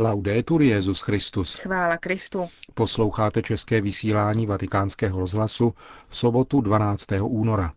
Laudetur 0.00 0.62
Jezus 0.62 1.00
Christus. 1.00 1.54
Chvála 1.54 1.96
Kristu. 1.96 2.48
Posloucháte 2.74 3.42
české 3.42 3.80
vysílání 3.80 4.46
Vatikánského 4.46 5.20
rozhlasu 5.20 5.74
v 6.08 6.16
sobotu 6.16 6.60
12. 6.60 7.06
února. 7.22 7.72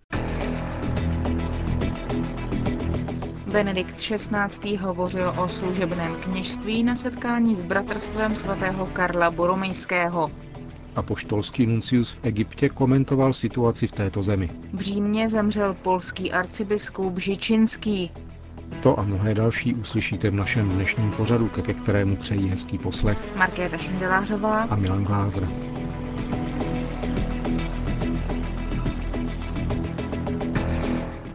Benedikt 3.51 3.95
XVI. 3.95 4.75
hovořil 4.75 5.33
o 5.37 5.47
služebném 5.47 6.15
kněžství 6.15 6.83
na 6.83 6.95
setkání 6.95 7.55
s 7.55 7.63
bratrstvem 7.63 8.35
svatého 8.35 8.85
Karla 8.85 9.31
Boromejského. 9.31 10.31
Apoštolský 10.95 11.65
nuncius 11.65 12.11
v 12.11 12.19
Egyptě 12.23 12.69
komentoval 12.69 13.33
situaci 13.33 13.87
v 13.87 13.91
této 13.91 14.23
zemi. 14.23 14.49
V 14.73 14.81
Římě 14.81 15.29
zemřel 15.29 15.73
polský 15.73 16.31
arcibiskup 16.31 17.19
Žičinský. 17.19 18.11
To 18.83 18.99
a 18.99 19.03
mnohé 19.03 19.33
další 19.33 19.73
uslyšíte 19.75 20.29
v 20.29 20.33
našem 20.33 20.69
dnešním 20.69 21.11
pořadu, 21.11 21.49
ke 21.49 21.73
kterému 21.73 22.15
přejí 22.15 22.49
hezký 22.49 22.77
poslech 22.77 23.35
Markéta 23.35 23.77
Šindelářová 23.77 24.61
a 24.61 24.75
Milan 24.75 25.03
Glázer. 25.03 25.47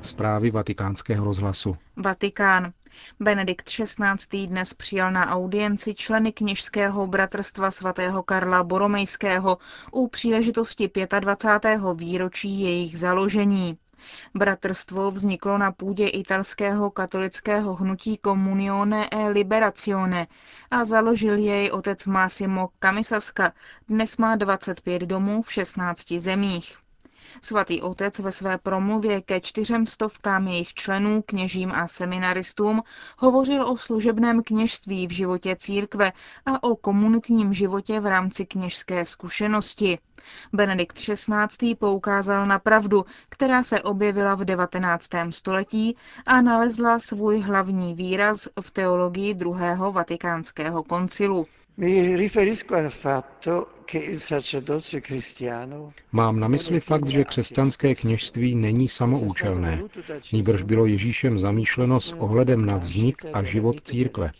Zprávy 0.03 0.51
vatikánského 0.51 1.25
rozhlasu. 1.25 1.77
Vatikán. 1.97 2.73
Benedikt 3.21 3.69
XVI. 3.71 4.47
dnes 4.47 4.75
přijal 4.75 5.13
na 5.13 5.31
audienci 5.31 5.95
členy 5.95 6.33
kněžského 6.33 7.07
bratrstva 7.07 7.71
svatého 7.71 8.23
Karla 8.23 8.65
Boromejského 8.65 9.59
u 9.93 10.09
příležitosti 10.09 10.91
25. 11.21 11.81
výročí 11.95 12.61
jejich 12.61 12.99
založení. 12.99 13.79
Bratrstvo 14.35 15.11
vzniklo 15.11 15.59
na 15.59 15.73
půdě 15.73 16.09
italského 16.09 16.91
katolického 16.91 17.75
hnutí 17.75 18.19
Comunione 18.25 19.09
e 19.13 19.29
Liberazione 19.29 20.27
a 20.71 20.85
založil 20.85 21.37
jej 21.37 21.71
otec 21.71 22.07
Massimo 22.07 22.69
Camisaska. 22.83 23.53
Dnes 23.89 24.17
má 24.17 24.37
25 24.37 25.03
domů 25.03 25.43
v 25.43 25.53
16 25.53 26.13
zemích. 26.13 26.77
Svatý 27.43 27.83
otec 27.83 28.19
ve 28.19 28.33
své 28.33 28.59
promluvě 28.59 29.21
ke 29.23 29.41
čtyřem 29.41 29.87
stovkám 29.87 30.49
jejich 30.49 30.75
členů, 30.75 31.23
kněžím 31.27 31.73
a 31.73 31.89
seminaristům 31.89 32.83
hovořil 33.19 33.69
o 33.69 33.77
služebném 33.77 34.43
kněžství 34.43 35.07
v 35.07 35.11
životě 35.11 35.57
církve 35.57 36.13
a 36.47 36.63
o 36.63 36.77
komunitním 36.77 37.55
životě 37.55 38.01
v 38.01 38.07
rámci 38.07 38.47
kněžské 38.47 39.05
zkušenosti. 39.05 39.99
Benedikt 40.53 40.97
XVI. 40.99 41.75
poukázal 41.75 42.47
na 42.47 42.59
pravdu, 42.59 43.05
která 43.29 43.63
se 43.63 43.83
objevila 43.83 44.35
v 44.35 44.45
19. 44.45 45.09
století 45.31 45.97
a 46.27 46.41
nalezla 46.41 46.99
svůj 46.99 47.41
hlavní 47.41 47.95
výraz 47.95 48.49
v 48.61 48.71
teologii 48.71 49.35
druhého 49.35 49.93
vatikánského 49.93 50.83
koncilu. 50.83 51.47
Mám 56.13 56.41
na 56.41 56.49
mysli 56.49 56.81
fakt, 56.81 57.09
že 57.09 57.25
křesťanské 57.25 57.95
kněžství 57.95 58.55
není 58.55 58.89
samoučelné, 58.89 59.83
nýbrž 60.33 60.63
bylo 60.63 60.87
Ježíšem 60.87 61.39
zamýšleno 61.39 62.01
s 62.01 62.13
ohledem 62.13 62.67
na 62.67 62.77
vznik 62.77 63.25
a 63.33 63.43
život 63.43 63.81
církve. 63.85 64.31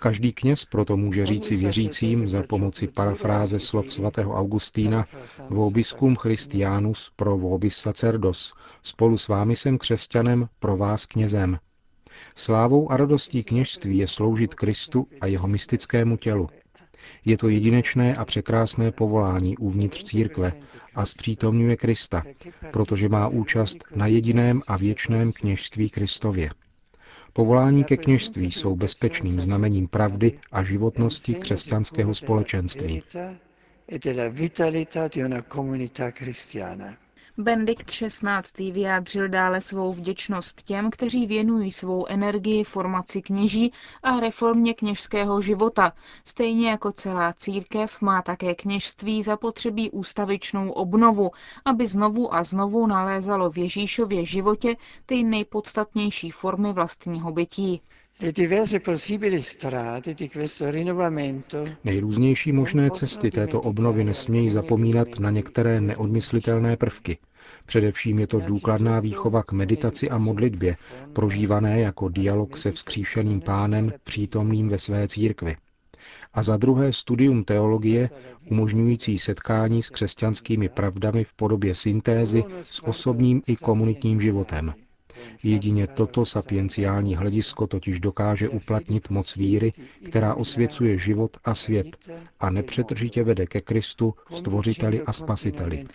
Každý 0.00 0.32
kněz 0.32 0.64
proto 0.64 0.96
může 0.96 1.26
říci 1.26 1.56
věřícím 1.56 2.28
za 2.28 2.42
pomoci 2.42 2.88
parafráze 2.88 3.58
slov 3.58 3.92
svatého 3.92 4.34
Augustína 4.34 5.06
Vobiscum 5.48 6.16
Christianus 6.16 7.12
pro 7.16 7.38
vobis 7.38 7.76
sacerdos. 7.76 8.52
Spolu 8.82 9.18
s 9.18 9.28
vámi 9.28 9.56
jsem 9.56 9.78
křesťanem, 9.78 10.48
pro 10.58 10.76
vás 10.76 11.06
knězem. 11.06 11.58
Slávou 12.34 12.92
a 12.92 12.96
radostí 12.96 13.44
kněžství 13.44 13.98
je 13.98 14.06
sloužit 14.06 14.54
Kristu 14.54 15.06
a 15.20 15.26
jeho 15.26 15.48
mystickému 15.48 16.16
tělu. 16.16 16.48
Je 17.24 17.36
to 17.36 17.48
jedinečné 17.48 18.16
a 18.16 18.24
překrásné 18.24 18.92
povolání 18.92 19.56
uvnitř 19.56 20.02
církve 20.02 20.52
a 20.94 21.06
zpřítomňuje 21.06 21.76
Krista, 21.76 22.22
protože 22.70 23.08
má 23.08 23.28
účast 23.28 23.78
na 23.94 24.06
jediném 24.06 24.60
a 24.66 24.76
věčném 24.76 25.32
kněžství 25.32 25.90
Kristově. 25.90 26.50
Povolání 27.32 27.84
ke 27.84 27.96
kněžství 27.96 28.50
jsou 28.50 28.76
bezpečným 28.76 29.40
znamením 29.40 29.88
pravdy 29.88 30.38
a 30.52 30.62
životnosti 30.62 31.34
křesťanského 31.34 32.14
společenství. 32.14 33.02
Benedikt 37.38 37.90
XVI. 37.90 38.70
vyjádřil 38.72 39.28
dále 39.28 39.60
svou 39.60 39.92
vděčnost 39.92 40.62
těm, 40.62 40.90
kteří 40.90 41.26
věnují 41.26 41.72
svou 41.72 42.06
energii 42.06 42.64
formaci 42.64 43.22
kněží 43.22 43.72
a 44.02 44.20
reformě 44.20 44.74
kněžského 44.74 45.40
života. 45.40 45.92
Stejně 46.24 46.70
jako 46.70 46.92
celá 46.92 47.32
církev 47.32 48.00
má 48.00 48.22
také 48.22 48.54
kněžství 48.54 49.22
zapotřebí 49.22 49.90
ústavičnou 49.90 50.70
obnovu, 50.70 51.30
aby 51.64 51.86
znovu 51.86 52.34
a 52.34 52.44
znovu 52.44 52.86
nalézalo 52.86 53.50
v 53.50 53.58
Ježíšově 53.58 54.26
životě 54.26 54.76
ty 55.06 55.22
nejpodstatnější 55.22 56.30
formy 56.30 56.72
vlastního 56.72 57.32
bytí. 57.32 57.82
Nejrůznější 61.84 62.52
možné 62.52 62.90
cesty 62.90 63.30
této 63.30 63.60
obnovy 63.60 64.04
nesmějí 64.04 64.50
zapomínat 64.50 65.08
na 65.18 65.30
některé 65.30 65.80
neodmyslitelné 65.80 66.76
prvky. 66.76 67.18
Především 67.66 68.18
je 68.18 68.26
to 68.26 68.40
důkladná 68.40 69.00
výchova 69.00 69.42
k 69.42 69.52
meditaci 69.52 70.10
a 70.10 70.18
modlitbě, 70.18 70.76
prožívané 71.12 71.80
jako 71.80 72.08
dialog 72.08 72.56
se 72.56 72.72
vzkříšeným 72.72 73.40
pánem 73.40 73.92
přítomným 74.04 74.68
ve 74.68 74.78
své 74.78 75.08
církvi. 75.08 75.56
A 76.34 76.42
za 76.42 76.56
druhé 76.56 76.92
studium 76.92 77.44
teologie, 77.44 78.10
umožňující 78.50 79.18
setkání 79.18 79.82
s 79.82 79.90
křesťanskými 79.90 80.68
pravdami 80.68 81.24
v 81.24 81.34
podobě 81.34 81.74
syntézy 81.74 82.44
s 82.62 82.84
osobním 82.84 83.42
i 83.46 83.56
komunitním 83.56 84.20
životem. 84.20 84.74
Jedině 85.42 85.86
toto 85.86 86.24
sapienciální 86.26 87.16
hledisko 87.16 87.66
totiž 87.66 88.00
dokáže 88.00 88.48
uplatnit 88.48 89.10
moc 89.10 89.36
víry, 89.36 89.72
která 90.08 90.34
osvěcuje 90.34 90.98
život 90.98 91.36
a 91.44 91.54
svět 91.54 92.10
a 92.40 92.50
nepřetržitě 92.50 93.24
vede 93.24 93.46
ke 93.46 93.60
Kristu, 93.60 94.14
stvořiteli 94.30 95.02
a 95.02 95.12
spasiteli. 95.12 95.86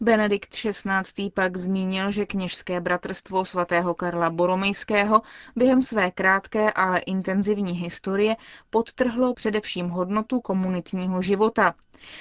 Benedikt 0.00 0.50
XVI. 0.54 1.30
pak 1.34 1.56
zmínil, 1.56 2.10
že 2.10 2.26
kněžské 2.26 2.80
bratrstvo 2.80 3.44
svatého 3.44 3.94
Karla 3.94 4.30
Boromejského 4.30 5.22
během 5.56 5.82
své 5.82 6.10
krátké, 6.10 6.72
ale 6.72 6.98
intenzivní 6.98 7.72
historie 7.72 8.36
podtrhlo 8.70 9.34
především 9.34 9.88
hodnotu 9.88 10.40
komunitního 10.40 11.22
života. 11.22 11.74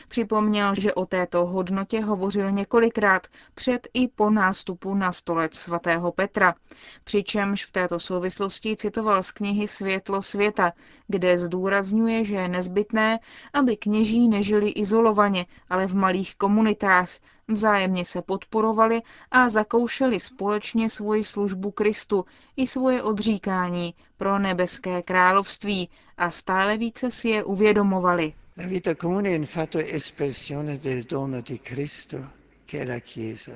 Připomněl, 0.08 0.74
že 0.78 0.94
o 0.94 1.06
této 1.06 1.46
hodnotě 1.46 2.02
hovořil 2.02 2.52
několikrát 2.52 3.28
před 3.56 3.88
i 3.94 4.08
po 4.08 4.30
nástupu 4.30 4.96
na 4.96 5.12
stolec 5.12 5.56
svatého 5.56 6.12
Petra, 6.12 6.56
přičemž 7.04 7.66
v 7.66 7.72
této 7.72 8.00
souvislosti 8.00 8.76
citoval 8.76 9.24
z 9.24 9.32
knihy 9.32 9.68
Světlo 9.68 10.22
světa, 10.22 10.74
kde 11.08 11.38
zdůrazňuje, 11.38 12.24
že 12.24 12.36
je 12.36 12.48
nezbytné, 12.48 13.20
aby 13.54 13.78
kněží 13.78 14.30
nežili 14.30 14.70
izolovaně, 14.70 15.46
ale 15.70 15.88
v 15.88 15.96
malých 15.96 16.36
komunitách, 16.36 17.10
vzájemně 17.53 18.06
se 18.06 18.22
podporovali 18.22 19.02
a 19.31 19.50
zakoušeli 19.50 20.19
společně 20.19 20.90
svoji 20.90 21.24
službu 21.24 21.72
Kristu 21.72 22.25
i 22.58 22.68
svoje 22.68 23.03
odříkání 23.03 23.94
pro 24.18 24.40
nebeské 24.40 25.02
království 25.02 25.90
a 26.18 26.31
stále 26.31 26.78
více 26.78 27.12
si 27.12 27.30
je 27.30 27.44
uvědomovali. 27.44 28.34
La 28.57 28.68
vita 28.68 28.96
comune 28.96 29.30
è 29.30 29.36
infatti 29.36 29.78
espressione 29.96 30.78
del 30.78 31.03
dono 31.03 31.41
di 31.41 31.59
Cristo, 31.59 32.18
che 32.66 32.80
è 32.81 32.86
la 32.88 33.00
Chiesa. 33.00 33.52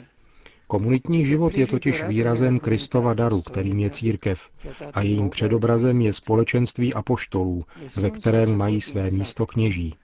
Komunitní 0.67 1.25
život 1.25 1.53
je 1.57 1.67
totiž 1.67 2.03
výrazem 2.03 2.59
Kristova 2.59 3.13
daru, 3.13 3.41
kterým 3.41 3.79
je 3.79 3.89
církev, 3.89 4.49
a 4.93 5.01
jejím 5.01 5.29
předobrazem 5.29 6.01
je 6.01 6.13
společenství 6.13 6.93
apoštolů, 6.93 7.65
ve 8.01 8.09
kterém 8.09 8.57
mají 8.57 8.81
své 8.81 9.11
místo 9.11 9.45
kněží. 9.45 9.95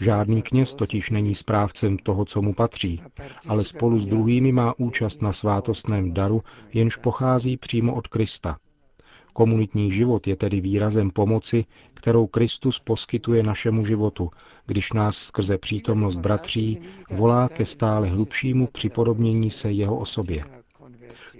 Žádný 0.00 0.42
kněz 0.42 0.74
totiž 0.74 1.10
není 1.10 1.34
správcem 1.34 1.98
toho, 1.98 2.24
co 2.24 2.42
mu 2.42 2.54
patří, 2.54 3.02
ale 3.48 3.64
spolu 3.64 3.98
s 3.98 4.06
druhými 4.06 4.52
má 4.52 4.74
účast 4.78 5.22
na 5.22 5.32
svátostném 5.32 6.14
daru, 6.14 6.42
jenž 6.74 6.96
pochází 6.96 7.56
přímo 7.56 7.94
od 7.94 8.08
Krista. 8.08 8.58
Komunitní 9.32 9.92
život 9.92 10.26
je 10.26 10.36
tedy 10.36 10.60
výrazem 10.60 11.10
pomoci, 11.10 11.64
kterou 11.94 12.26
Kristus 12.26 12.80
poskytuje 12.80 13.42
našemu 13.42 13.86
životu, 13.86 14.30
když 14.66 14.92
nás 14.92 15.16
skrze 15.16 15.58
přítomnost 15.58 16.16
bratří 16.16 16.80
volá 17.10 17.48
ke 17.48 17.66
stále 17.66 18.08
hlubšímu 18.08 18.66
připodobnění 18.66 19.50
se 19.50 19.72
jeho 19.72 19.98
osobě. 19.98 20.57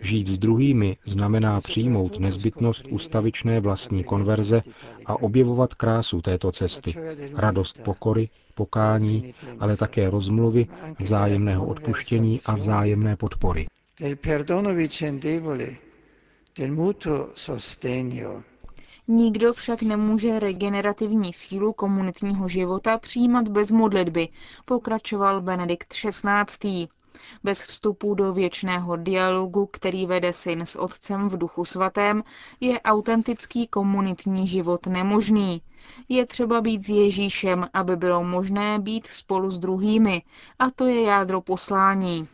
Žít 0.00 0.28
s 0.28 0.38
druhými 0.38 0.96
znamená 1.04 1.60
přijmout 1.60 2.18
nezbytnost 2.18 2.86
ustavičné 2.90 3.60
vlastní 3.60 4.04
konverze 4.04 4.62
a 5.06 5.22
objevovat 5.22 5.74
krásu 5.74 6.22
této 6.22 6.52
cesty, 6.52 6.94
radost 7.34 7.82
pokory, 7.84 8.28
pokání, 8.54 9.34
ale 9.60 9.76
také 9.76 10.10
rozmluvy, 10.10 10.66
vzájemného 11.00 11.66
odpuštění 11.66 12.38
a 12.46 12.54
vzájemné 12.54 13.16
podpory. 13.16 13.66
del 16.58 16.72
mutuo 16.72 17.28
sostegno 17.34 18.42
Nikdo 19.10 19.52
však 19.52 19.82
nemůže 19.82 20.38
regenerativní 20.38 21.32
sílu 21.32 21.72
komunitního 21.72 22.48
života 22.48 22.98
přijímat 22.98 23.48
bez 23.48 23.70
modlitby, 23.70 24.28
pokračoval 24.64 25.40
Benedikt 25.42 25.88
XVI. 25.94 26.88
Bez 27.44 27.62
vstupu 27.62 28.14
do 28.14 28.32
věčného 28.32 28.96
dialogu, 28.96 29.66
který 29.66 30.06
vede 30.06 30.32
syn 30.32 30.60
s 30.66 30.76
otcem 30.76 31.28
v 31.28 31.38
duchu 31.38 31.64
svatém, 31.64 32.22
je 32.60 32.80
autentický 32.80 33.66
komunitní 33.66 34.46
život 34.46 34.86
nemožný. 34.86 35.62
Je 36.08 36.26
třeba 36.26 36.60
být 36.60 36.82
s 36.86 36.88
Ježíšem, 36.88 37.68
aby 37.74 37.96
bylo 37.96 38.24
možné 38.24 38.78
být 38.78 39.06
spolu 39.06 39.50
s 39.50 39.58
druhými, 39.58 40.22
a 40.58 40.70
to 40.70 40.86
je 40.86 41.02
jádro 41.02 41.40
poslání. 41.40 42.28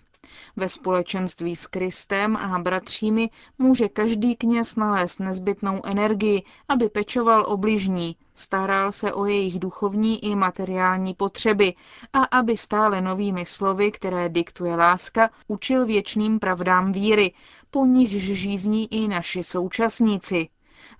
Ve 0.56 0.68
společenství 0.68 1.56
s 1.56 1.66
Kristem 1.66 2.36
a 2.36 2.58
bratřími 2.58 3.30
může 3.58 3.88
každý 3.88 4.36
kněz 4.36 4.76
nalézt 4.76 5.20
nezbytnou 5.20 5.80
energii, 5.84 6.42
aby 6.68 6.88
pečoval 6.88 7.44
o 7.48 7.56
bližní, 7.56 8.16
staral 8.34 8.92
se 8.92 9.12
o 9.12 9.24
jejich 9.24 9.58
duchovní 9.58 10.24
i 10.24 10.34
materiální 10.34 11.14
potřeby 11.14 11.74
a 12.12 12.24
aby 12.24 12.56
stále 12.56 13.00
novými 13.00 13.44
slovy, 13.46 13.92
které 13.92 14.28
diktuje 14.28 14.76
láska, 14.76 15.30
učil 15.48 15.86
věčným 15.86 16.38
pravdám 16.38 16.92
víry, 16.92 17.32
po 17.70 17.86
nichž 17.86 18.22
žízní 18.22 18.94
i 18.94 19.08
naši 19.08 19.42
současníci 19.42 20.48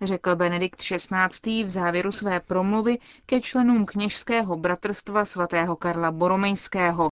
řekl 0.02 0.36
Benedikt 0.36 0.82
XVI. 0.82 1.64
v 1.64 1.68
závěru 1.68 2.12
své 2.12 2.40
promluvy 2.40 2.98
ke 3.26 3.40
členům 3.40 3.86
kněžského 3.86 4.56
bratrstva 4.56 5.24
svatého 5.24 5.76
Karla 5.76 6.12
Boromejského. 6.12 7.08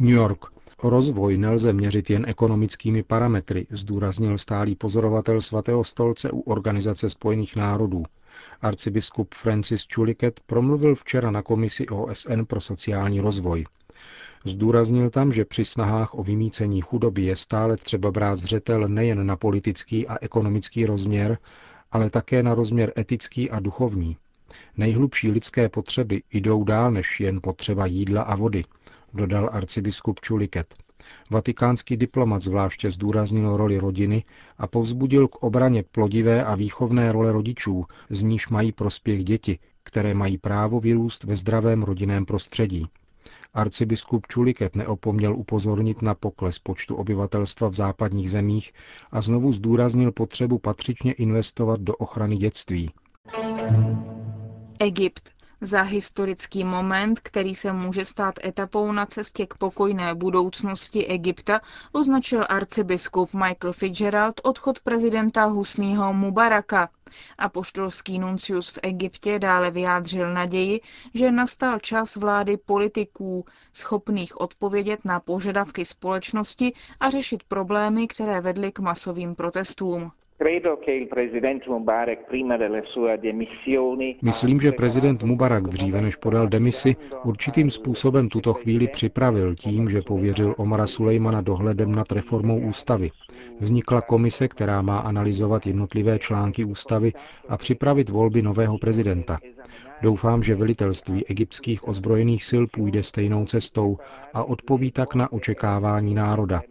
New 0.00 0.14
York. 0.14 0.44
Rozvoj 0.82 1.38
nelze 1.38 1.72
měřit 1.72 2.10
jen 2.10 2.24
ekonomickými 2.28 3.02
parametry, 3.02 3.66
zdůraznil 3.70 4.38
stálý 4.38 4.76
pozorovatel 4.76 5.40
svatého 5.40 5.84
stolce 5.84 6.30
u 6.30 6.40
Organizace 6.40 7.10
spojených 7.10 7.56
národů. 7.56 8.04
Arcibiskup 8.62 9.34
Francis 9.34 9.86
Chuliket 9.94 10.40
promluvil 10.46 10.94
včera 10.94 11.30
na 11.30 11.42
komisi 11.42 11.88
OSN 11.88 12.42
pro 12.46 12.60
sociální 12.60 13.20
rozvoj. 13.20 13.64
Zdůraznil 14.44 15.10
tam, 15.10 15.32
že 15.32 15.44
při 15.44 15.64
snahách 15.64 16.14
o 16.14 16.22
vymícení 16.22 16.80
chudoby 16.80 17.22
je 17.22 17.36
stále 17.36 17.76
třeba 17.76 18.10
brát 18.10 18.36
zřetel 18.36 18.88
nejen 18.88 19.26
na 19.26 19.36
politický 19.36 20.08
a 20.08 20.16
ekonomický 20.20 20.86
rozměr, 20.86 21.38
ale 21.92 22.10
také 22.10 22.42
na 22.42 22.54
rozměr 22.54 22.92
etický 22.98 23.50
a 23.50 23.60
duchovní. 23.60 24.16
Nejhlubší 24.76 25.30
lidské 25.30 25.68
potřeby 25.68 26.22
jdou 26.32 26.64
dál 26.64 26.90
než 26.90 27.20
jen 27.20 27.40
potřeba 27.42 27.86
jídla 27.86 28.22
a 28.22 28.36
vody, 28.36 28.64
dodal 29.14 29.50
arcibiskup 29.52 30.20
Čuliket. 30.20 30.74
Vatikánský 31.30 31.96
diplomat 31.96 32.42
zvláště 32.42 32.90
zdůraznil 32.90 33.56
roli 33.56 33.78
rodiny 33.78 34.24
a 34.58 34.66
povzbudil 34.66 35.28
k 35.28 35.34
obraně 35.36 35.82
plodivé 35.82 36.44
a 36.44 36.54
výchovné 36.54 37.12
role 37.12 37.32
rodičů, 37.32 37.84
z 38.10 38.22
níž 38.22 38.48
mají 38.48 38.72
prospěch 38.72 39.24
děti, 39.24 39.58
které 39.82 40.14
mají 40.14 40.38
právo 40.38 40.80
vyrůst 40.80 41.24
ve 41.24 41.36
zdravém 41.36 41.82
rodinném 41.82 42.26
prostředí. 42.26 42.86
Arcibiskup 43.54 44.26
Čuliket 44.26 44.76
neopomněl 44.76 45.36
upozornit 45.36 46.02
na 46.02 46.14
pokles 46.14 46.58
počtu 46.58 46.96
obyvatelstva 46.96 47.68
v 47.68 47.74
západních 47.74 48.30
zemích 48.30 48.72
a 49.10 49.20
znovu 49.20 49.52
zdůraznil 49.52 50.12
potřebu 50.12 50.58
patřičně 50.58 51.12
investovat 51.12 51.80
do 51.80 51.96
ochrany 51.96 52.36
dětství. 52.36 52.90
Egypt. 54.80 55.37
Za 55.60 55.82
historický 55.82 56.64
moment, 56.64 57.20
který 57.20 57.54
se 57.54 57.72
může 57.72 58.04
stát 58.04 58.34
etapou 58.44 58.92
na 58.92 59.06
cestě 59.06 59.46
k 59.46 59.54
pokojné 59.54 60.14
budoucnosti 60.14 61.06
Egypta, 61.06 61.60
označil 61.92 62.46
arcibiskup 62.48 63.34
Michael 63.34 63.72
Fitzgerald 63.72 64.40
odchod 64.44 64.80
prezidenta 64.80 65.44
Husního 65.44 66.12
Mubaraka. 66.12 66.88
Apoštolský 67.38 68.18
nuncius 68.18 68.68
v 68.68 68.78
Egyptě 68.82 69.38
dále 69.38 69.70
vyjádřil 69.70 70.34
naději, 70.34 70.80
že 71.14 71.32
nastal 71.32 71.78
čas 71.78 72.16
vlády 72.16 72.56
politiků, 72.56 73.44
schopných 73.72 74.40
odpovědět 74.40 75.00
na 75.04 75.20
požadavky 75.20 75.84
společnosti 75.84 76.72
a 77.00 77.10
řešit 77.10 77.42
problémy, 77.42 78.08
které 78.08 78.40
vedly 78.40 78.72
k 78.72 78.78
masovým 78.78 79.34
protestům. 79.34 80.12
Myslím, 84.22 84.60
že 84.60 84.72
prezident 84.72 85.22
Mubarak 85.22 85.62
dříve 85.68 86.00
než 86.02 86.16
podal 86.16 86.48
demisi, 86.48 86.96
určitým 87.24 87.70
způsobem 87.70 88.28
tuto 88.28 88.54
chvíli 88.54 88.88
připravil 88.88 89.54
tím, 89.54 89.88
že 89.88 90.02
pověřil 90.02 90.54
Omara 90.58 90.86
Sulejmana 90.86 91.40
dohledem 91.40 91.92
nad 91.92 92.12
reformou 92.12 92.60
ústavy. 92.60 93.10
Vznikla 93.60 94.00
komise, 94.00 94.48
která 94.48 94.82
má 94.82 94.98
analyzovat 94.98 95.66
jednotlivé 95.66 96.18
články 96.18 96.64
ústavy 96.64 97.12
a 97.48 97.56
připravit 97.56 98.08
volby 98.08 98.42
nového 98.42 98.78
prezidenta. 98.78 99.38
Doufám, 100.02 100.42
že 100.42 100.54
velitelství 100.54 101.26
egyptských 101.26 101.88
ozbrojených 101.88 102.44
sil 102.50 102.64
půjde 102.66 103.02
stejnou 103.02 103.44
cestou 103.44 103.98
a 104.34 104.44
odpoví 104.44 104.90
tak 104.90 105.14
na 105.14 105.32
očekávání 105.32 106.14
národa. 106.14 106.62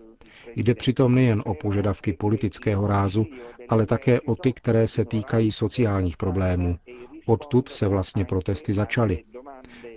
Jde 0.59 0.75
přitom 0.75 1.15
nejen 1.15 1.44
o 1.45 1.54
požadavky 1.54 2.13
politického 2.13 2.88
rázu, 2.88 3.25
ale 3.69 3.86
také 3.86 4.21
o 4.21 4.36
ty, 4.36 4.54
které 4.54 4.88
se 4.88 5.06
týkají 5.06 5.51
sociálních 5.51 6.18
problémů. 6.18 6.77
Odtud 7.25 7.69
se 7.69 7.88
vlastně 7.88 8.25
protesty 8.25 8.74
začaly. 8.74 9.24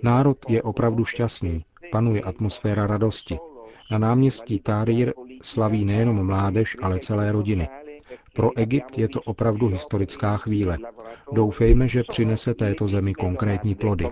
Národ 0.03 0.37
je 0.49 0.61
opravdu 0.61 1.05
šťastný, 1.05 1.65
panuje 1.91 2.21
atmosféra 2.21 2.87
radosti. 2.87 3.37
Na 3.91 3.97
náměstí 3.97 4.59
Tárír 4.59 5.13
slaví 5.41 5.85
nejenom 5.85 6.25
mládež, 6.25 6.77
ale 6.81 6.99
celé 6.99 7.31
rodiny. 7.31 7.67
Pro 8.33 8.57
Egypt 8.57 8.97
je 8.97 9.09
to 9.09 9.21
opravdu 9.21 9.67
historická 9.67 10.37
chvíle. 10.37 10.77
Doufejme, 11.31 11.87
že 11.87 12.03
přinese 12.03 12.53
této 12.53 12.87
zemi 12.87 13.13
konkrétní 13.13 13.75
plody. 13.75 14.05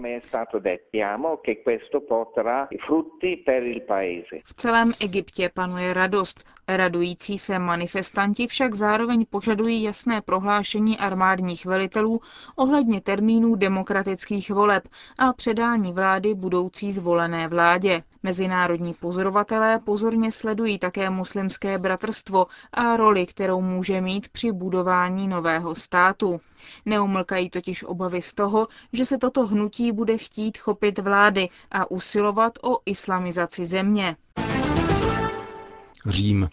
V 4.46 4.54
celém 4.56 4.94
Egyptě 5.02 5.50
panuje 5.54 5.94
radost. 5.94 6.44
Radující 6.78 7.38
se 7.38 7.60
manifestanti 7.60 8.48
však 8.48 8.76
zároveň 8.76 9.26
požadují 9.30 9.84
jasné 9.84 10.22
prohlášení 10.22 10.98
armádních 10.98 11.66
velitelů 11.66 12.22
ohledně 12.56 13.02
termínů 13.02 13.56
demokratických 13.56 14.50
voleb 14.52 14.88
a 15.18 15.34
předání 15.34 15.94
vlády 15.94 16.34
budoucí 16.34 16.92
zvolené 16.92 17.48
vládě. 17.48 18.04
Mezinárodní 18.24 18.94
pozorovatelé 18.94 19.80
pozorně 19.80 20.32
sledují 20.32 20.80
také 20.80 21.10
muslimské 21.10 21.78
bratrstvo 21.78 22.46
a 22.74 22.98
roli, 22.98 23.26
kterou 23.26 23.62
může 23.62 24.02
mít 24.02 24.30
při 24.30 24.52
budování 24.52 25.28
nového 25.28 25.76
státu. 25.76 26.42
Neumlkají 26.86 27.50
totiž 27.50 27.84
obavy 27.84 28.22
z 28.22 28.34
toho, 28.34 28.68
že 28.94 29.06
se 29.06 29.18
toto 29.18 29.48
hnutí 29.48 29.92
bude 29.92 30.18
chtít 30.18 30.58
chopit 30.58 31.00
vlády 31.00 31.50
a 31.72 31.92
usilovat 31.92 32.54
o 32.62 32.80
islamizaci 32.86 33.66
země. 33.66 34.16
Řím. 36.10 36.50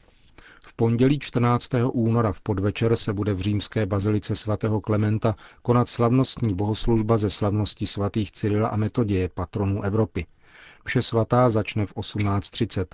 V 0.67 0.75
pondělí 0.77 1.19
14. 1.19 1.71
února 1.93 2.33
v 2.33 2.41
podvečer 2.41 2.97
se 2.97 3.13
bude 3.13 3.35
v 3.35 3.41
římské 3.41 3.87
bazilice 3.87 4.37
svatého 4.37 4.81
Klementa 4.81 5.37
konat 5.63 5.89
slavnostní 5.89 6.55
bohoslužba 6.55 7.17
ze 7.17 7.31
slavnosti 7.31 7.87
svatých 7.87 8.33
Cyrila 8.33 8.69
a 8.69 8.77
Metoděje, 8.77 9.29
patronů 9.29 9.83
Evropy. 9.83 10.27
Vše 10.85 11.03
svatá 11.03 11.49
začne 11.49 11.87
v 11.87 11.95
18.30. 11.95 12.85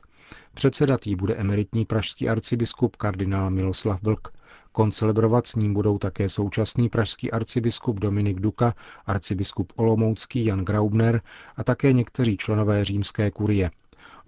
Předsedat 0.55 1.07
jí 1.07 1.17
bude 1.17 1.35
emeritní 1.35 1.85
pražský 1.85 2.29
arcibiskup 2.29 2.97
kardinál 2.97 3.51
Miloslav 3.51 4.03
Vlk. 4.03 4.29
Koncelebrovat 4.73 5.47
s 5.47 5.55
ním 5.55 5.75
budou 5.75 5.99
také 5.99 6.29
současný 6.29 6.89
pražský 6.89 7.31
arcibiskup 7.31 8.01
Dominik 8.01 8.41
Duka, 8.41 8.75
arcibiskup 9.07 9.73
Olomoucký 9.77 10.45
Jan 10.45 10.65
Graubner 10.65 11.21
a 11.57 11.65
také 11.65 11.93
někteří 11.93 12.37
členové 12.37 12.85
římské 12.85 13.31
kurie. 13.31 13.71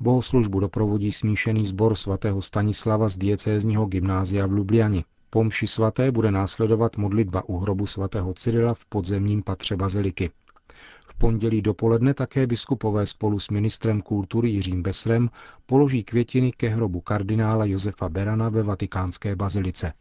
Bohoslužbu 0.00 0.60
doprovodí 0.60 1.12
smíšený 1.12 1.66
sbor 1.66 1.94
svatého 1.94 2.42
Stanislava 2.42 3.08
z 3.08 3.18
diecézního 3.18 3.86
gymnázia 3.86 4.46
v 4.46 4.52
Lubliani. 4.52 5.04
Po 5.30 5.44
mši 5.44 5.66
svaté 5.66 6.12
bude 6.12 6.30
následovat 6.30 6.96
modlitba 6.96 7.48
u 7.48 7.58
hrobu 7.58 7.86
svatého 7.86 8.34
Cyrila 8.34 8.74
v 8.74 8.84
podzemním 8.84 9.42
patře 9.42 9.76
baziliky. 9.76 10.30
V 11.06 11.14
pondělí 11.18 11.62
dopoledne 11.62 12.14
také 12.14 12.46
biskupové 12.46 13.06
spolu 13.06 13.38
s 13.38 13.50
ministrem 13.50 14.00
kultury 14.00 14.50
Jiřím 14.50 14.82
Besrem 14.82 15.30
položí 15.66 16.04
květiny 16.04 16.52
ke 16.52 16.68
hrobu 16.68 17.00
kardinála 17.00 17.64
Josefa 17.64 18.08
Berana 18.08 18.48
ve 18.48 18.62
vatikánské 18.62 19.36
bazilice. 19.36 19.92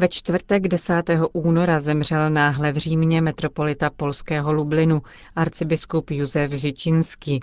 Ve 0.00 0.08
čtvrtek 0.08 0.68
10. 0.68 1.02
února 1.32 1.80
zemřel 1.80 2.30
náhle 2.30 2.72
v 2.72 2.76
Římě 2.76 3.20
metropolita 3.20 3.90
polského 3.90 4.52
Lublinu, 4.52 5.02
arcibiskup 5.36 6.10
Josef 6.10 6.50
Žičinský. 6.52 7.40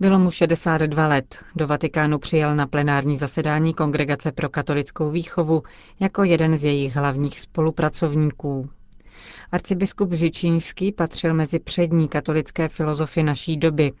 Bylo 0.00 0.18
mu 0.18 0.30
62 0.30 1.06
let. 1.06 1.44
Do 1.56 1.66
Vatikánu 1.66 2.18
přijel 2.18 2.56
na 2.56 2.66
plenární 2.66 3.16
zasedání 3.16 3.74
Kongregace 3.74 4.32
pro 4.32 4.48
katolickou 4.48 5.10
výchovu 5.10 5.62
jako 6.00 6.24
jeden 6.24 6.56
z 6.56 6.64
jejich 6.64 6.96
hlavních 6.96 7.40
spolupracovníků. 7.40 8.70
Arcibiskup 9.52 10.12
Žičínský 10.12 10.92
patřil 10.92 11.34
mezi 11.34 11.58
přední 11.58 12.08
katolické 12.08 12.68
filozofy 12.68 13.22
naší 13.22 13.56
doby. 13.56 13.92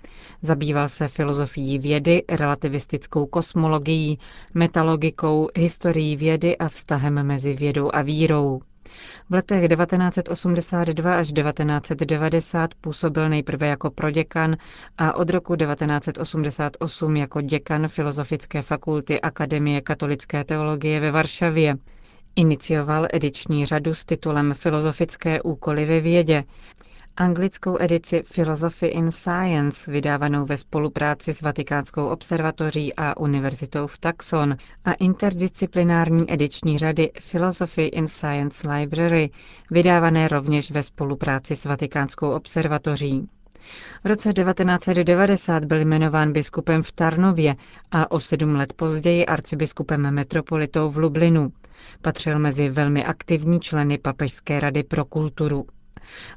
Zabýval 0.42 0.88
se 0.88 1.08
filozofií 1.08 1.78
vědy, 1.78 2.22
relativistickou 2.28 3.26
kosmologií, 3.26 4.18
metalogikou, 4.54 5.48
historií 5.56 6.16
vědy 6.16 6.58
a 6.58 6.68
vztahem 6.68 7.22
mezi 7.26 7.52
vědou 7.52 7.90
a 7.94 8.02
vírou. 8.02 8.60
V 9.30 9.34
letech 9.34 9.68
1982 9.68 11.16
až 11.16 11.32
1990 11.32 12.74
působil 12.74 13.28
nejprve 13.28 13.66
jako 13.66 13.90
proděkan 13.90 14.56
a 14.98 15.12
od 15.16 15.30
roku 15.30 15.56
1988 15.56 17.16
jako 17.16 17.40
děkan 17.40 17.88
Filozofické 17.88 18.62
fakulty 18.62 19.20
Akademie 19.20 19.80
katolické 19.80 20.44
teologie 20.44 21.00
ve 21.00 21.10
Varšavě. 21.10 21.76
Inicioval 22.36 23.06
ediční 23.12 23.66
řadu 23.66 23.94
s 23.94 24.04
titulem 24.04 24.54
Filozofické 24.54 25.42
úkoly 25.42 25.84
ve 25.84 26.00
vědě, 26.00 26.44
anglickou 27.16 27.76
edici 27.80 28.22
Philosophy 28.34 28.86
in 28.86 29.10
Science, 29.10 29.92
vydávanou 29.92 30.46
ve 30.46 30.56
spolupráci 30.56 31.32
s 31.32 31.42
Vatikánskou 31.42 32.06
observatoří 32.06 32.94
a 32.96 33.16
univerzitou 33.16 33.86
v 33.86 33.98
Taxon 33.98 34.56
a 34.84 34.92
interdisciplinární 34.92 36.32
ediční 36.32 36.78
řady 36.78 37.10
Philosophy 37.30 37.86
in 37.86 38.06
Science 38.06 38.70
Library, 38.70 39.30
vydávané 39.70 40.28
rovněž 40.28 40.70
ve 40.70 40.82
spolupráci 40.82 41.56
s 41.56 41.64
Vatikánskou 41.64 42.30
observatoří. 42.30 43.28
V 44.04 44.06
roce 44.06 44.32
1990 44.32 45.64
byl 45.64 45.80
jmenován 45.80 46.32
biskupem 46.32 46.82
v 46.82 46.92
Tarnově 46.92 47.56
a 47.90 48.10
o 48.10 48.20
sedm 48.20 48.54
let 48.54 48.72
později 48.72 49.26
arcibiskupem 49.26 50.10
metropolitou 50.14 50.90
v 50.90 50.96
Lublinu. 50.98 51.52
Patřil 52.02 52.38
mezi 52.38 52.68
velmi 52.68 53.04
aktivní 53.04 53.60
členy 53.60 53.98
Papežské 53.98 54.60
rady 54.60 54.82
pro 54.82 55.04
kulturu. 55.04 55.66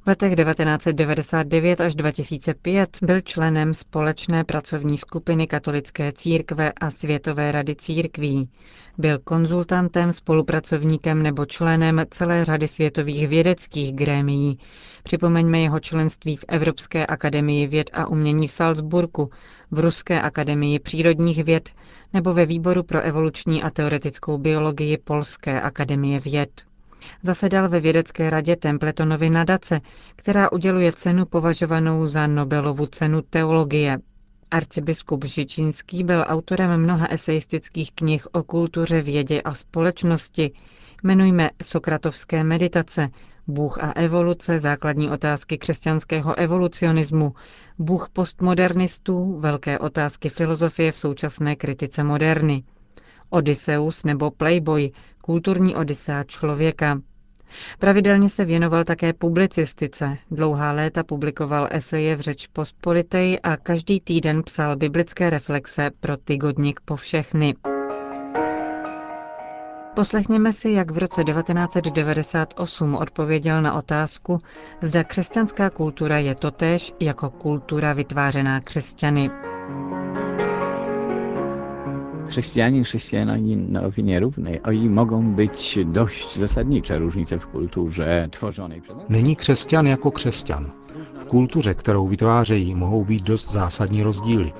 V 0.03 0.07
letech 0.07 0.36
1999 0.36 1.81
až 1.81 1.95
2005 1.95 2.89
byl 3.01 3.22
členem 3.22 3.74
společné 3.74 4.43
pracovní 4.43 4.98
skupiny 4.98 5.48
katolické 5.48 6.12
církve 6.12 6.72
a 6.72 6.91
Světové 6.91 7.51
rady 7.51 7.75
církví. 7.75 8.50
Byl 8.98 9.19
konzultantem, 9.19 10.12
spolupracovníkem 10.12 11.24
nebo 11.24 11.45
členem 11.45 12.01
celé 12.10 12.45
řady 12.45 12.67
světových 12.67 13.27
vědeckých 13.27 13.93
grémií. 13.93 14.60
Připomeňme 15.03 15.60
jeho 15.60 15.79
členství 15.79 16.36
v 16.36 16.45
Evropské 16.48 17.05
akademii 17.05 17.67
věd 17.67 17.89
a 17.93 18.07
umění 18.07 18.48
v 18.48 18.51
Salzburgu, 18.51 19.29
v 19.72 19.79
Ruské 19.79 20.22
akademii 20.22 20.79
přírodních 20.79 21.43
věd 21.43 21.69
nebo 22.13 22.34
ve 22.34 22.45
výboru 22.45 22.84
pro 22.84 23.01
evoluční 23.01 23.63
a 23.63 23.69
teoretickou 23.69 24.38
biologii 24.38 24.98
Polské 24.98 25.62
akademie 25.62 26.19
věd. 26.19 26.75
Zasedal 27.24 27.70
ve 27.70 27.80
vědecké 27.80 28.30
radě 28.30 28.56
Templetonovy 28.56 29.30
nadace, 29.30 29.82
která 30.16 30.52
uděluje 30.52 30.92
cenu 30.92 31.25
považovanou 31.25 32.08
za 32.08 32.28
Nobelovu 32.28 32.86
cenu 32.86 33.22
teologie. 33.30 34.00
Arcibiskup 34.52 35.25
Žičínský 35.25 36.04
byl 36.04 36.25
autorem 36.28 36.82
mnoha 36.82 37.08
eseistických 37.08 37.92
knih 37.92 38.28
o 38.32 38.44
kultuře, 38.44 39.02
vědě 39.02 39.42
a 39.42 39.54
společnosti. 39.54 40.52
Jmenujme 41.04 41.50
Sokratovské 41.64 42.44
meditace, 42.44 43.10
Bůh 43.48 43.84
a 43.84 43.92
evoluce, 43.92 44.60
základní 44.60 45.10
otázky 45.10 45.58
křesťanského 45.58 46.40
evolucionismu, 46.40 47.34
Bůh 47.80 48.10
postmodernistů, 48.14 49.40
velké 49.40 49.80
otázky 49.80 50.30
filozofie 50.30 50.92
v 50.92 50.98
současné 50.98 51.56
kritice 51.56 52.04
moderny. 52.04 52.64
Odysseus 53.30 54.04
nebo 54.04 54.32
Playboy, 54.32 54.92
kulturní 55.25 55.75
odisea 55.75 56.24
člověka. 56.24 57.00
Pravidelně 57.79 58.29
se 58.29 58.46
věnoval 58.46 58.84
také 58.84 59.13
publicistice. 59.13 60.17
Dlouhá 60.32 60.72
léta 60.72 61.03
publikoval 61.03 61.67
eseje 61.72 62.15
v 62.15 62.20
řeč 62.22 62.48
pospolitej 62.48 63.39
a 63.44 63.58
každý 63.58 64.00
týden 64.01 64.44
psal 64.44 64.75
biblické 64.75 65.29
reflexe 65.29 65.89
pro 66.00 66.17
tygodník 66.17 66.79
po 66.86 66.96
všechny. 66.96 67.55
Poslechněme 69.96 70.53
si, 70.53 70.72
jak 70.72 70.91
v 70.91 70.98
roce 70.98 71.24
1998 71.24 72.96
odpověděl 72.96 73.62
na 73.62 73.74
otázku, 73.74 74.38
zda 74.82 75.03
křesťanská 75.03 75.70
kultura 75.70 76.17
je 76.20 76.36
totéž 76.36 76.94
jako 77.00 77.29
kultura 77.29 77.94
vytvářená 77.94 78.62
křesťany. 78.62 79.29
Chrześcijanie 82.27 82.79
i 82.79 82.84
chrześcijanowi 82.84 84.03
nierówny. 84.03 84.60
Oni 84.63 84.89
mogą 84.89 85.36
być 85.36 85.79
dość 85.86 86.38
zasadnicze 86.38 86.98
różnice 87.00 87.39
w 87.39 87.48
kulturze 87.48 88.27
tworzonej 88.32 88.82
przez 88.82 88.96
Není 89.10 89.36
křesťan 89.36 89.88
jako 89.88 90.12
křesťan. 90.12 90.72
V 91.17 91.25
kultuře, 91.25 91.74
kterou 91.74 92.08
vytvářejí, 92.08 92.75
mohou 92.75 93.05
být 93.05 93.24
dost 93.24 93.51
zásadní 93.51 94.03
rozdíly. 94.03 94.53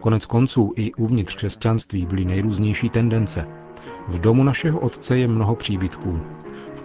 Konec 0.00 0.26
konců 0.26 0.72
i 0.76 0.92
uvnitř 0.94 1.36
křesťanství 1.36 2.06
byly 2.06 2.24
nejrůznější 2.24 2.88
tendence. 2.88 3.46
V 4.08 4.20
domu 4.20 4.44
našeho 4.44 4.80
otce 4.80 5.18
je 5.18 5.28
mnoho 5.28 5.54
příbytků. 5.56 6.20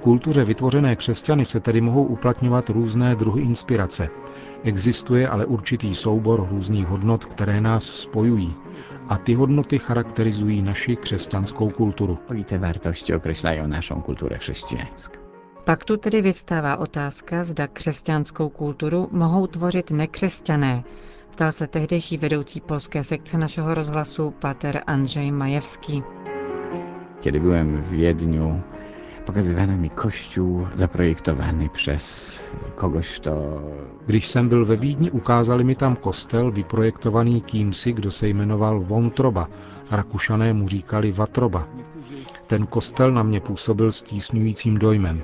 V 0.06 0.08
kultuře 0.08 0.44
vytvořené 0.44 0.96
křesťany 0.96 1.46
se 1.46 1.60
tedy 1.60 1.82
mohou 1.82 2.04
uplatňovat 2.04 2.70
různé 2.70 3.16
druhy 3.16 3.42
inspirace. 3.42 4.10
Existuje 4.64 5.28
ale 5.30 5.46
určitý 5.46 5.96
soubor 5.96 6.48
různých 6.50 6.88
hodnot, 6.88 7.26
které 7.26 7.62
nás 7.62 7.84
spojují. 7.84 8.54
A 9.10 9.18
ty 9.18 9.34
hodnoty 9.34 9.80
charakterizují 9.80 10.62
naši 10.62 10.96
křesťanskou 10.96 11.70
kulturu. 11.70 12.18
Te 12.46 12.58
wartości 12.58 13.14
określają 13.14 13.68
naszą 13.68 14.02
kulturę 14.02 14.38
chrześcijańską. 14.38 15.20
Pak 15.64 15.86
tu 15.86 15.98
tedy 15.98 16.22
vyvstává 16.22 16.78
otázka, 16.78 17.44
zda 17.44 17.68
křesťanskou 17.68 18.50
kulturu 18.50 19.10
mohou 19.12 19.48
tvořit 19.48 19.92
nekřesťané. 19.92 20.84
Ptal 21.32 21.52
se 21.52 21.68
tehdejší 21.68 22.18
vedoucí 22.18 22.62
polské 22.62 23.04
sekce 23.04 23.38
našeho 23.38 23.74
rozhlasu 23.74 24.34
Pater 24.40 24.82
Andrzej 24.88 25.32
Majewski. 25.32 26.04
Kiedy 27.22 27.40
byłem 27.40 27.82
w 27.82 27.90
Wiedniu, 27.90 28.62
pokazywano 29.26 29.78
mi 29.78 29.90
kościół 29.90 30.68
zaprojektowany 30.74 31.70
przez 31.70 32.44
kogoś, 32.76 33.20
kto 33.20 33.62
Když 34.06 34.28
jsem 34.28 34.50
byl 34.50 34.66
ve 34.66 34.76
Vídni, 34.76 35.12
ukázali 35.12 35.64
mi 35.64 35.76
tam 35.76 35.96
kostel 35.96 36.52
vyprojektovaný 36.52 37.42
kýmsi, 37.42 37.94
kdo 37.94 38.12
se 38.12 38.28
jmenoval 38.28 38.80
Vontroba. 38.80 39.48
Rakušané 39.92 40.54
mu 40.54 40.68
říkali 40.68 41.12
Vatroba. 41.12 41.68
Ten 42.48 42.66
kostel 42.66 43.12
na 43.12 43.24
mě 43.24 43.40
působil 43.40 43.92
stísňujícím 43.92 44.78
dojmem. 44.78 45.22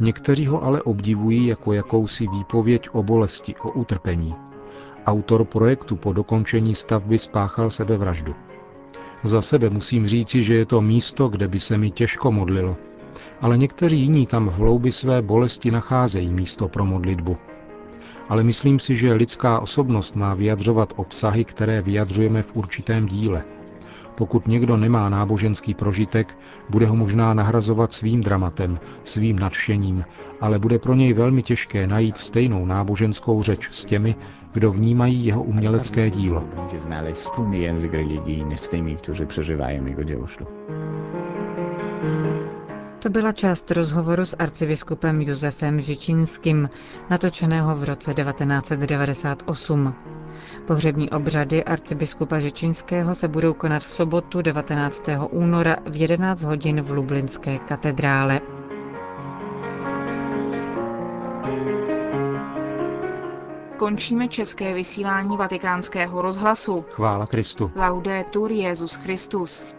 Někteří 0.00 0.46
ho 0.46 0.64
ale 0.64 0.82
obdivují 0.82 1.46
jako 1.46 1.72
jakousi 1.72 2.26
výpověď 2.28 2.88
o 2.92 3.02
bolesti, 3.02 3.54
o 3.56 3.70
utrpení. 3.70 4.34
Autor 5.06 5.44
projektu 5.44 5.96
po 5.96 6.12
dokončení 6.12 6.74
stavby 6.74 7.18
spáchal 7.18 7.70
sebevraždu. 7.70 8.34
Za 9.24 9.40
sebe 9.40 9.70
musím 9.70 10.06
říci, 10.06 10.42
že 10.42 10.54
je 10.54 10.66
to 10.66 10.80
místo, 10.80 11.28
kde 11.28 11.48
by 11.48 11.60
se 11.60 11.78
mi 11.78 11.90
těžko 11.90 12.32
modlilo. 12.32 12.76
Ale 13.40 13.58
někteří 13.58 14.00
jiní 14.00 14.26
tam 14.26 14.48
v 14.48 14.52
hloubi 14.52 14.92
své 14.92 15.22
bolesti 15.22 15.70
nacházejí 15.70 16.32
místo 16.32 16.68
pro 16.68 16.84
modlitbu. 16.84 17.36
Ale 18.28 18.44
myslím 18.44 18.78
si, 18.78 18.96
že 18.96 19.12
lidská 19.12 19.60
osobnost 19.60 20.16
má 20.16 20.34
vyjadřovat 20.34 20.92
obsahy, 20.96 21.44
které 21.44 21.82
vyjadřujeme 21.82 22.42
v 22.42 22.56
určitém 22.56 23.06
díle. 23.06 23.44
Pokud 24.14 24.48
někdo 24.48 24.76
nemá 24.76 25.08
náboženský 25.08 25.74
prožitek, 25.74 26.38
bude 26.70 26.86
ho 26.86 26.96
možná 26.96 27.34
nahrazovat 27.34 27.92
svým 27.92 28.20
dramatem, 28.20 28.80
svým 29.04 29.38
nadšením, 29.38 30.04
ale 30.40 30.58
bude 30.58 30.78
pro 30.78 30.94
něj 30.94 31.12
velmi 31.12 31.42
těžké 31.42 31.86
najít 31.86 32.18
stejnou 32.18 32.66
náboženskou 32.66 33.42
řeč 33.42 33.68
s 33.72 33.84
těmi, 33.84 34.16
kdo 34.52 34.70
vnímají 34.70 35.26
jeho 35.26 35.42
umělecké 35.42 36.10
dílo. 36.10 36.44
znaleźć 36.78 37.20
wspólny. 37.20 37.68
To 43.08 43.12
byla 43.12 43.32
část 43.32 43.70
rozhovoru 43.70 44.24
s 44.24 44.36
arcibiskupem 44.38 45.22
Josefem 45.22 45.80
Žičínským, 45.80 46.68
natočeného 47.10 47.74
v 47.74 47.84
roce 47.84 48.14
1998. 48.14 49.94
Pohřební 50.66 51.10
obřady 51.10 51.64
arcibiskupa 51.64 52.38
Žičínského 52.38 53.14
se 53.14 53.28
budou 53.28 53.54
konat 53.54 53.82
v 53.82 53.92
sobotu 53.92 54.42
19. 54.42 55.04
února 55.30 55.76
v 55.86 55.96
11 55.96 56.42
hodin 56.42 56.80
v 56.80 56.90
Lublinské 56.90 57.58
katedrále. 57.58 58.40
Končíme 63.76 64.28
české 64.28 64.74
vysílání 64.74 65.36
vatikánského 65.36 66.22
rozhlasu. 66.22 66.84
Chvála 66.90 67.26
Kristu. 67.26 67.70
Laudetur 67.76 68.52
Jezus 68.52 68.94
Christus. 68.94 69.77